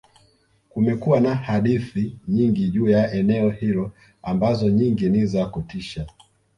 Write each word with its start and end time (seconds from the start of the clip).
kumekuwa 0.69 1.19
na 1.19 1.35
hadithi 1.35 2.17
nyingi 2.27 2.67
juu 2.69 2.89
ya 2.89 3.11
eneo 3.11 3.49
hilo 3.49 3.91
ambazo 4.23 4.69
nyingi 4.69 5.09
ni 5.09 5.25
za 5.25 5.45
kutisha 5.45 6.05